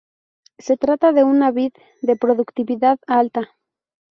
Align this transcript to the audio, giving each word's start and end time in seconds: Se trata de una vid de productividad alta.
Se 0.57 0.77
trata 0.77 1.11
de 1.11 1.23
una 1.23 1.51
vid 1.51 1.73
de 2.01 2.15
productividad 2.15 2.97
alta. 3.05 3.55